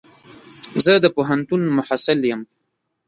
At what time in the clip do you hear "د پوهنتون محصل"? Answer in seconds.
1.03-2.19